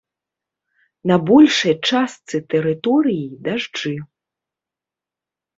[1.11, 3.95] На большай частцы тэрыторыі дажджы.